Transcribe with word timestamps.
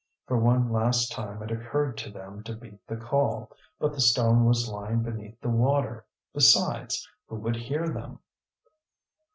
For 0.25 0.39
one 0.39 0.71
last 0.71 1.11
time 1.11 1.43
it 1.43 1.51
occurred 1.51 1.95
to 1.99 2.09
them 2.09 2.41
to 2.45 2.55
beat 2.55 2.87
the 2.87 2.97
call, 2.97 3.51
but 3.77 3.93
the 3.93 4.01
stone 4.01 4.45
was 4.45 4.67
lying 4.67 5.03
beneath 5.03 5.39
the 5.41 5.49
water. 5.49 6.07
Besides, 6.33 7.07
who 7.27 7.35
would 7.35 7.55
hear 7.55 7.87
them? 7.87 8.17